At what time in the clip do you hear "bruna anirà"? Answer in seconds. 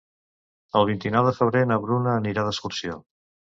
1.85-2.49